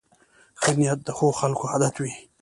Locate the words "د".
1.05-1.09